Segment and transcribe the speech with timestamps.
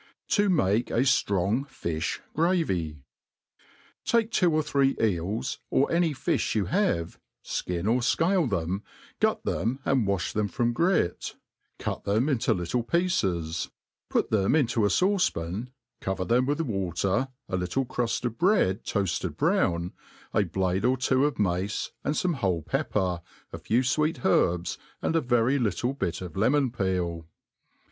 [0.27, 3.03] TV m^ke ajirong Fijb gravy.
[4.03, 8.81] TAKE two or three eels, or any fifh you have, Ikin or fcale them,
[9.19, 11.35] gut them and wafh them from grit,
[11.77, 13.69] cut them into little pieces,
[14.09, 15.69] put them into a fauce>pan,
[15.99, 19.93] cover them with water, a little cruft of bread toafted brown,
[20.33, 23.21] a blade of two of mace, and fome whole pepper,
[23.53, 27.27] a few fweet herbs, and a very little bit of lempn peel.